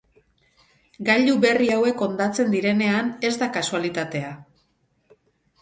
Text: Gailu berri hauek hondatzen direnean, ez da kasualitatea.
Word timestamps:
Gailu 1.09 1.35
berri 1.43 1.69
hauek 1.75 2.01
hondatzen 2.07 2.49
direnean, 2.55 3.13
ez 3.29 3.33
da 3.43 3.51
kasualitatea. 3.59 4.33